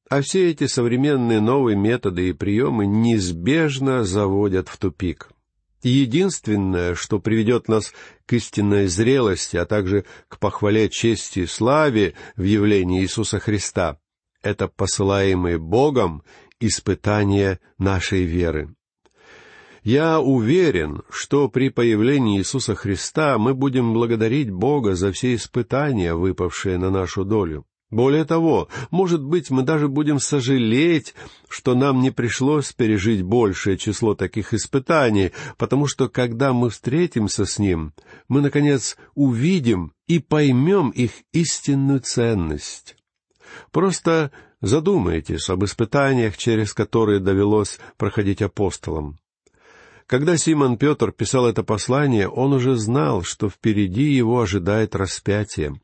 А 0.09 0.21
все 0.21 0.51
эти 0.51 0.67
современные 0.67 1.41
новые 1.41 1.75
методы 1.75 2.29
и 2.29 2.33
приемы 2.33 2.85
неизбежно 2.85 4.03
заводят 4.03 4.69
в 4.69 4.77
тупик. 4.77 5.32
Единственное, 5.83 6.95
что 6.95 7.19
приведет 7.19 7.67
нас 7.67 7.93
к 8.25 8.33
истинной 8.33 8.87
зрелости, 8.87 9.57
а 9.57 9.65
также 9.65 10.05
к 10.29 10.39
похвале 10.39 10.89
чести 10.89 11.39
и 11.39 11.45
славе 11.45 12.13
в 12.37 12.43
явлении 12.43 13.01
Иисуса 13.01 13.39
Христа, 13.39 13.99
это 14.41 14.69
посылаемые 14.69 15.57
Богом 15.57 16.23
испытания 16.61 17.59
нашей 17.77 18.23
веры. 18.23 18.73
Я 19.83 20.21
уверен, 20.21 21.01
что 21.09 21.49
при 21.49 21.67
появлении 21.67 22.39
Иисуса 22.39 22.73
Христа 22.73 23.37
мы 23.37 23.53
будем 23.53 23.93
благодарить 23.93 24.49
Бога 24.49 24.95
за 24.95 25.11
все 25.11 25.35
испытания, 25.35 26.13
выпавшие 26.13 26.77
на 26.77 26.89
нашу 26.89 27.25
долю. 27.25 27.65
Более 27.93 28.25
того, 28.25 28.69
может 28.89 29.23
быть, 29.23 29.51
мы 29.51 29.61
даже 29.61 29.87
будем 29.87 30.19
сожалеть, 30.19 31.13
что 31.47 31.75
нам 31.75 32.01
не 32.01 32.09
пришлось 32.09 32.73
пережить 32.73 33.21
большее 33.21 33.77
число 33.77 34.15
таких 34.15 34.55
испытаний, 34.55 35.31
потому 35.59 35.85
что, 35.85 36.09
когда 36.09 36.53
мы 36.53 36.71
встретимся 36.71 37.45
с 37.45 37.59
Ним, 37.59 37.93
мы, 38.27 38.41
наконец, 38.41 38.97
увидим 39.13 39.93
и 40.07 40.17
поймем 40.17 40.89
их 40.89 41.11
истинную 41.33 41.99
ценность. 41.99 42.95
Просто 43.71 44.31
задумайтесь 44.59 45.47
об 45.51 45.63
испытаниях, 45.63 46.35
через 46.35 46.73
которые 46.73 47.19
довелось 47.19 47.77
проходить 47.97 48.41
апостолам. 48.41 49.19
Когда 50.07 50.35
Симон 50.35 50.77
Петр 50.77 51.11
писал 51.11 51.45
это 51.45 51.61
послание, 51.61 52.27
он 52.27 52.53
уже 52.53 52.75
знал, 52.75 53.21
что 53.21 53.51
впереди 53.51 54.11
его 54.11 54.41
ожидает 54.41 54.95
распятие. 54.95 55.79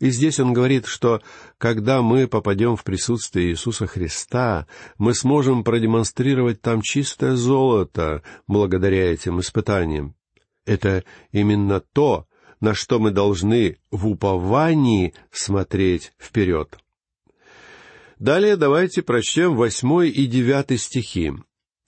И 0.00 0.08
здесь 0.10 0.40
он 0.40 0.54
говорит, 0.54 0.86
что 0.86 1.20
когда 1.58 2.00
мы 2.00 2.26
попадем 2.26 2.74
в 2.74 2.84
присутствие 2.84 3.50
Иисуса 3.50 3.86
Христа, 3.86 4.66
мы 4.96 5.14
сможем 5.14 5.62
продемонстрировать 5.62 6.62
там 6.62 6.80
чистое 6.80 7.36
золото 7.36 8.22
благодаря 8.46 9.12
этим 9.12 9.40
испытаниям. 9.40 10.16
Это 10.64 11.04
именно 11.32 11.80
то, 11.80 12.26
на 12.60 12.74
что 12.74 12.98
мы 12.98 13.10
должны 13.10 13.76
в 13.90 14.08
уповании 14.08 15.14
смотреть 15.30 16.12
вперед. 16.18 16.78
Далее 18.18 18.56
давайте 18.56 19.02
прочтем 19.02 19.54
восьмой 19.54 20.08
и 20.08 20.26
девятый 20.26 20.78
стихи. 20.78 21.32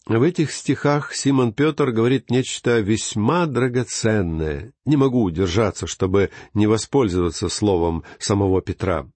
В 0.06 0.22
этих 0.22 0.50
стихах 0.50 1.14
Симон 1.14 1.52
Петр 1.52 1.92
говорит 1.92 2.28
нечто 2.28 2.80
весьма 2.80 3.46
драгоценное. 3.46 4.72
Не 4.84 4.96
могу 4.96 5.22
удержаться, 5.22 5.86
чтобы 5.86 6.30
не 6.54 6.66
воспользоваться 6.66 7.48
словом 7.48 8.02
самого 8.18 8.60
Петра. 8.62 9.08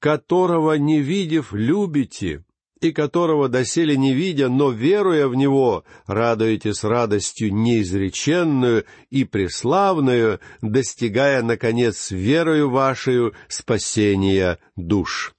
«Которого, 0.00 0.74
не 0.74 1.00
видев, 1.00 1.52
любите, 1.52 2.44
и 2.80 2.92
которого 2.92 3.48
доселе 3.48 3.96
не 3.96 4.14
видя, 4.14 4.48
но 4.48 4.70
веруя 4.70 5.28
в 5.28 5.34
Него, 5.34 5.84
радуетесь 6.06 6.84
радостью 6.84 7.52
неизреченную 7.52 8.84
и 9.10 9.24
преславную, 9.24 10.40
достигая, 10.60 11.42
наконец, 11.42 12.10
верою 12.10 12.70
вашей 12.70 13.32
спасения 13.48 14.58
душ». 14.76 15.34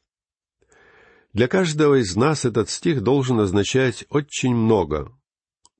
Для 1.34 1.48
каждого 1.48 2.02
из 2.02 2.15
нас 2.15 2.46
этот 2.46 2.70
стих 2.70 3.02
должен 3.02 3.39
означать 3.39 4.06
очень 4.10 4.56
много. 4.56 5.12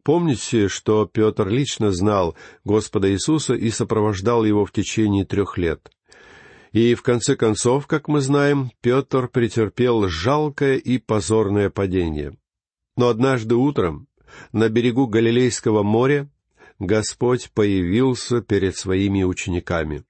Помните, 0.04 0.68
что 0.68 1.06
Петр 1.06 1.48
лично 1.48 1.92
знал 1.92 2.36
Господа 2.64 3.12
Иисуса 3.12 3.56
и 3.56 3.70
сопровождал 3.70 4.46
его 4.46 4.66
в 4.66 4.72
течение 4.72 5.26
трех 5.26 5.58
лет. 5.58 5.92
И 6.72 6.94
в 6.94 7.02
конце 7.02 7.36
концов, 7.36 7.88
как 7.88 8.08
мы 8.08 8.22
знаем, 8.22 8.72
Петр 8.82 9.28
претерпел 9.28 10.08
жалкое 10.08 10.78
и 10.78 11.00
позорное 11.00 11.70
падение. 11.70 12.38
Но 12.96 13.10
однажды 13.10 13.56
утром 13.56 14.08
на 14.52 14.70
берегу 14.70 15.08
Галилейского 15.08 15.82
моря 15.82 16.30
Господь 16.78 17.52
появился 17.54 18.42
перед 18.42 18.78
своими 18.78 19.24
учениками. 19.24 20.04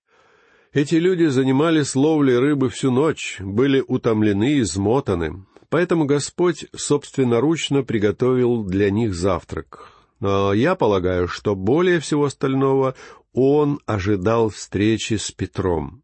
Эти 0.71 0.95
люди 0.95 1.25
занимались 1.25 1.95
ловлей 1.95 2.38
рыбы 2.38 2.69
всю 2.69 2.91
ночь, 2.91 3.38
были 3.39 3.84
утомлены 3.88 4.53
и 4.53 4.62
измотаны, 4.62 5.45
поэтому 5.69 6.05
Господь 6.05 6.67
собственноручно 6.75 7.82
приготовил 7.82 8.63
для 8.63 8.91
них 8.91 9.15
завтрак. 9.15 9.91
Но 10.19 10.53
я 10.53 10.75
полагаю, 10.75 11.27
что 11.27 11.55
более 11.55 11.99
всего 11.99 12.25
остального 12.25 12.93
он 13.34 13.79
ожидал 13.88 14.49
встречи 14.49 15.15
с 15.15 15.32
Петром. 15.32 16.03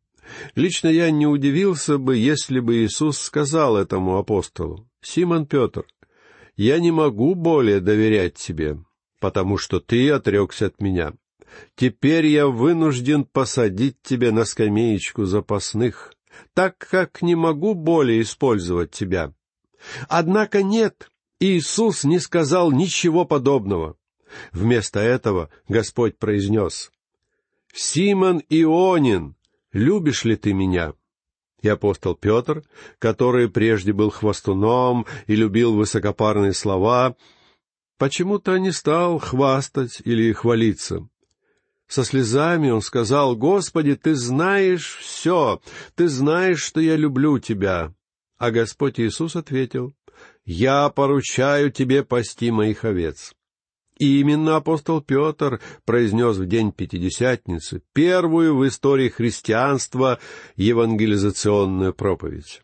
Лично 0.56 0.88
я 0.88 1.12
не 1.12 1.28
удивился 1.28 2.00
бы, 2.00 2.18
если 2.18 2.60
бы 2.60 2.78
Иисус 2.78 3.20
сказал 3.20 3.78
этому 3.78 4.18
апостолу, 4.18 4.90
«Симон 5.00 5.46
Петр, 5.46 5.86
я 6.58 6.80
не 6.80 6.92
могу 6.92 7.36
более 7.36 7.82
доверять 7.82 8.34
тебе, 8.34 8.80
потому 9.20 9.60
что 9.60 9.80
ты 9.80 10.10
отрекся 10.10 10.68
от 10.68 10.82
меня. 10.82 11.14
Теперь 11.76 12.28
я 12.28 12.48
вынужден 12.48 13.24
посадить 13.26 14.02
тебя 14.02 14.32
на 14.32 14.46
скамеечку 14.46 15.26
запасных, 15.26 16.14
так 16.54 16.78
как 16.78 17.22
не 17.22 17.36
могу 17.36 17.74
более 17.74 18.22
использовать 18.22 18.92
тебя. 18.92 19.34
Однако 20.08 20.64
нет, 20.64 21.10
Иисус 21.40 22.04
не 22.04 22.20
сказал 22.20 22.72
ничего 22.72 23.26
подобного. 23.26 23.98
Вместо 24.52 25.00
этого 25.00 25.50
Господь 25.68 26.18
произнес, 26.18 26.92
«Симон 27.74 28.42
Ионин, 28.50 29.36
любишь 29.72 30.26
ли 30.26 30.36
ты 30.36 30.54
меня?» 30.54 30.94
И 31.62 31.68
апостол 31.68 32.16
Петр, 32.16 32.64
который 33.00 33.50
прежде 33.50 33.92
был 33.92 34.12
хвостуном 34.12 35.06
и 35.26 35.36
любил 35.36 35.76
высокопарные 35.76 36.54
слова, 36.54 37.16
почему-то 37.98 38.58
не 38.58 38.72
стал 38.72 39.20
хвастать 39.20 40.02
или 40.04 40.32
хвалиться. 40.32 41.08
Со 41.88 42.04
слезами 42.04 42.70
он 42.70 42.82
сказал, 42.82 43.36
«Господи, 43.36 43.96
Ты 43.96 44.16
знаешь 44.16 44.98
все, 45.00 45.62
Ты 45.96 46.08
знаешь, 46.08 46.62
что 46.62 46.80
я 46.80 46.96
люблю 46.96 47.40
Тебя». 47.40 47.94
А 48.38 48.52
Господь 48.52 49.00
Иисус 49.00 49.36
ответил, 49.36 49.96
«Я 50.46 50.90
поручаю 50.90 51.72
Тебе 51.72 52.04
пасти 52.04 52.52
моих 52.52 52.86
овец». 52.86 53.34
И 53.98 54.20
именно 54.20 54.58
апостол 54.58 55.02
Петр 55.02 55.62
произнес 55.86 56.36
в 56.36 56.46
день 56.48 56.74
Пятидесятницы 56.74 57.82
первую 57.94 58.58
в 58.58 58.68
истории 58.68 59.08
христианства 59.08 60.20
евангелизационную 60.58 61.94
проповедь. 61.94 62.62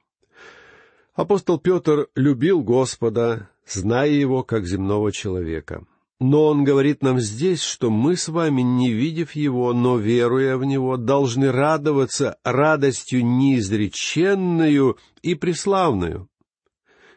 Апостол 1.14 1.58
Петр 1.58 2.08
любил 2.16 2.62
Господа, 2.62 3.50
зная 3.66 4.10
его 4.10 4.44
как 4.44 4.66
земного 4.66 5.14
человека. 5.14 5.86
Но 6.22 6.46
он 6.46 6.64
говорит 6.64 7.02
нам 7.02 7.20
здесь, 7.20 7.64
что 7.64 7.90
мы 7.90 8.16
с 8.16 8.28
вами, 8.28 8.62
не 8.62 8.94
видев 8.94 9.32
его, 9.32 9.74
но 9.74 9.98
веруя 9.98 10.56
в 10.56 10.64
него, 10.64 10.96
должны 10.96 11.52
радоваться 11.52 12.38
радостью 12.44 13.26
неизреченную 13.26 15.00
и 15.24 15.34
преславную. 15.34 16.30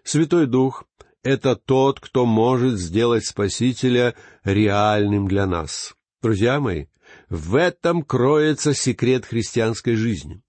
Святой 0.05 0.47
Дух— 0.47 0.85
это 1.23 1.55
тот, 1.55 2.01
кто 2.01 2.25
может 2.25 2.79
сделать 2.79 3.27
Спасителя 3.27 4.15
реальным 4.43 5.29
для 5.29 5.45
нас. 5.45 5.95
Друзья 6.23 6.59
мои, 6.59 6.87
в 7.29 7.57
этом 7.57 8.01
кроется 8.05 8.73
секрет 8.73 9.27
христианской 9.27 9.97
жизни. 9.97 10.41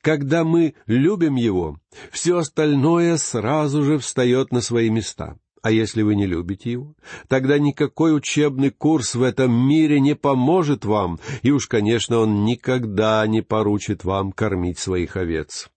Когда 0.00 0.44
мы 0.44 0.72
любим 0.86 1.34
Его, 1.34 1.78
все 2.10 2.38
остальное 2.38 3.18
сразу 3.18 3.82
же 3.82 3.98
встает 3.98 4.50
на 4.50 4.62
свои 4.62 4.88
места. 4.88 5.36
А 5.62 5.70
если 5.70 6.02
вы 6.02 6.14
не 6.14 6.26
любите 6.26 6.72
его, 6.72 6.94
тогда 7.28 7.58
никакой 7.58 8.16
учебный 8.16 8.70
курс 8.70 9.14
в 9.14 9.22
этом 9.22 9.52
мире 9.52 10.00
не 10.00 10.14
поможет 10.14 10.84
вам, 10.84 11.18
и 11.42 11.50
уж, 11.50 11.66
конечно, 11.66 12.18
он 12.18 12.44
никогда 12.44 13.26
не 13.26 13.42
поручит 13.42 14.04
вам 14.04 14.32
кормить 14.32 14.78
своих 14.78 15.16
овец 15.16 15.68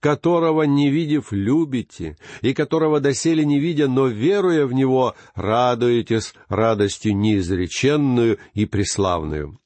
которого, 0.00 0.62
не 0.62 0.90
видев, 0.90 1.28
любите, 1.30 2.16
и 2.40 2.54
которого 2.54 3.00
доселе 3.00 3.44
не 3.44 3.60
видя, 3.60 3.88
но 3.88 4.06
веруя 4.06 4.66
в 4.66 4.72
Него, 4.72 5.14
радуетесь 5.34 6.34
радостью 6.48 7.16
неизреченную 7.16 8.38
и 8.54 8.66
преславную. 8.66 9.58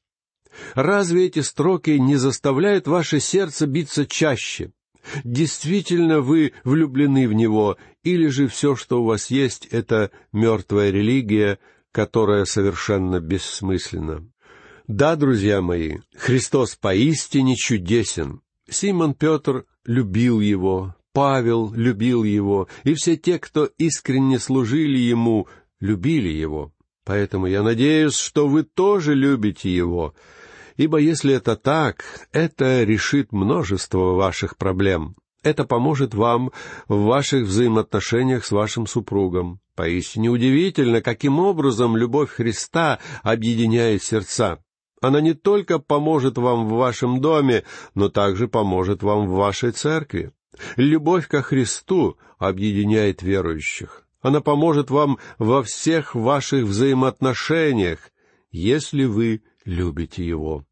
Разве 0.75 1.27
эти 1.27 1.39
строки 1.39 1.91
не 1.91 2.17
заставляют 2.17 2.87
ваше 2.87 3.21
сердце 3.21 3.67
биться 3.67 4.07
чаще? 4.07 4.73
Действительно 5.25 6.21
вы 6.21 6.53
влюблены 6.65 7.29
в 7.29 7.33
Него, 7.33 7.77
или 8.03 8.29
же 8.29 8.49
все, 8.49 8.77
что 8.77 9.03
у 9.03 9.05
вас 9.07 9.31
есть, 9.31 9.67
это 9.67 10.11
мертвая 10.33 10.91
религия, 10.91 11.59
которая 11.93 12.45
совершенно 12.45 13.21
бессмысленна? 13.21 14.27
Да, 14.89 15.17
друзья 15.17 15.61
мои, 15.63 15.99
Христос 16.17 16.77
поистине 16.77 17.57
чудесен. 17.57 18.41
Симон 18.69 19.15
Петр 19.15 19.65
любил 19.85 20.41
его, 20.41 20.95
Павел 21.13 21.73
любил 21.73 22.25
его, 22.25 22.69
и 22.85 22.95
все 22.95 23.17
те, 23.17 23.39
кто 23.39 23.69
искренне 23.79 24.39
служили 24.39 24.99
ему, 24.99 25.47
любили 25.81 26.29
его. 26.29 26.73
Поэтому 27.05 27.47
я 27.47 27.63
надеюсь, 27.63 28.17
что 28.17 28.49
вы 28.49 28.63
тоже 28.63 29.15
любите 29.15 29.75
его, 29.75 30.15
ибо 30.77 30.99
если 30.99 31.35
это 31.35 31.57
так, 31.57 32.05
это 32.33 32.85
решит 32.85 33.33
множество 33.33 34.15
ваших 34.15 34.57
проблем. 34.57 35.17
Это 35.43 35.65
поможет 35.65 36.15
вам 36.15 36.53
в 36.89 37.03
ваших 37.05 37.45
взаимоотношениях 37.45 38.45
с 38.45 38.53
вашим 38.53 38.87
супругом. 38.87 39.61
Поистине 39.75 40.29
удивительно, 40.29 41.01
каким 41.01 41.41
образом 41.41 41.97
любовь 41.97 42.31
Христа 42.31 43.01
объединяет 43.23 44.03
сердца. 44.03 44.59
Она 45.01 45.21
не 45.21 45.35
только 45.35 45.81
поможет 45.81 46.39
вам 46.39 46.69
в 46.69 46.75
вашем 46.75 47.21
доме, 47.21 47.65
но 47.95 48.09
также 48.09 48.47
поможет 48.47 49.03
вам 49.03 49.27
в 49.27 49.33
вашей 49.33 49.73
церкви. 49.73 50.33
Любовь 50.77 51.27
ко 51.27 51.43
Христу 51.43 52.19
объединяет 52.39 53.23
верующих. 53.23 54.07
Она 54.21 54.41
поможет 54.41 54.91
вам 54.91 55.19
во 55.39 55.65
всех 55.65 56.15
ваших 56.15 56.65
взаимоотношениях, 56.65 58.11
если 58.53 59.05
вы 59.05 59.43
любите 59.65 60.25
Его. 60.27 60.65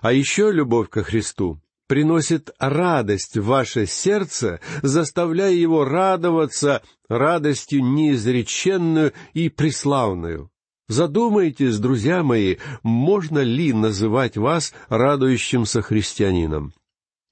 А 0.00 0.12
еще 0.12 0.50
любовь 0.50 0.88
ко 0.88 1.02
Христу 1.02 1.60
приносит 1.86 2.50
радость 2.58 3.36
в 3.36 3.44
ваше 3.44 3.86
сердце, 3.86 4.60
заставляя 4.82 5.52
его 5.52 5.84
радоваться 5.84 6.82
радостью 7.08 7.84
неизреченную 7.84 9.12
и 9.34 9.48
преславную. 9.50 10.50
Задумайтесь, 10.88 11.78
друзья 11.78 12.22
мои, 12.22 12.56
можно 12.82 13.40
ли 13.40 13.72
называть 13.72 14.36
вас 14.36 14.72
радующимся 14.88 15.82
христианином? 15.82 16.72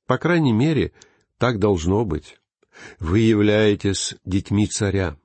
По 0.07 0.19
крайней 0.19 0.53
мере, 0.53 0.93
так 1.39 1.59
должно 1.59 2.05
быть. 2.05 2.37
Вы 2.99 3.21
являетесь 3.21 4.15
детьми 4.25 4.67
царя, 4.67 5.17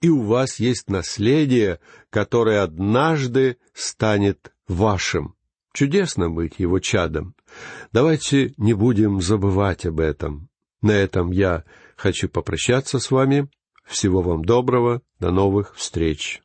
и 0.00 0.08
у 0.08 0.22
вас 0.22 0.58
есть 0.60 0.88
наследие, 0.88 1.80
которое 2.10 2.62
однажды 2.62 3.58
станет 3.74 4.52
вашим. 4.68 5.34
Чудесно 5.72 6.30
быть 6.30 6.58
его 6.58 6.78
чадом. 6.78 7.34
Давайте 7.92 8.54
не 8.56 8.74
будем 8.74 9.20
забывать 9.20 9.86
об 9.86 10.00
этом. 10.00 10.48
На 10.82 10.92
этом 10.92 11.30
я 11.30 11.64
хочу 11.96 12.28
попрощаться 12.28 12.98
с 12.98 13.10
вами. 13.10 13.48
Всего 13.84 14.22
вам 14.22 14.44
доброго. 14.44 15.02
До 15.18 15.30
новых 15.30 15.74
встреч. 15.76 16.42